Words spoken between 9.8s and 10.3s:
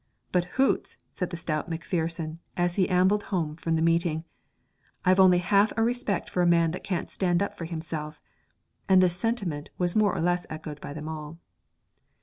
more or